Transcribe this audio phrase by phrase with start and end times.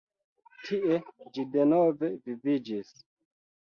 [0.69, 0.97] Tie
[1.37, 2.95] ĝi denove viviĝis.